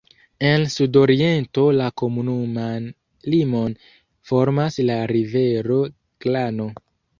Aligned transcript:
En 0.51 0.61
sudoriento 0.75 1.65
la 1.79 1.89
komunuman 2.03 2.87
limon 3.35 3.77
formas 4.33 4.83
la 4.91 4.99
rivero 5.15 5.81
Glano. 6.27 6.71